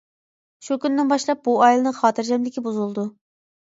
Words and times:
شۇ 0.67 0.77
كۈندىن 0.85 1.13
باشلاپ 1.13 1.45
بۇ 1.51 1.55
ئائىلىنىڭ 1.69 1.97
خاتىرجەملىكى 2.01 2.69
بۇزۇلىدۇ. 2.71 3.11